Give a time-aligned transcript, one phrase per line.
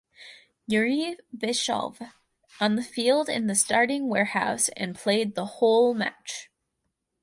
[0.67, 2.01] Yuriy viyshov
[2.59, 6.49] on the field in the starting warehouse and played the whole match.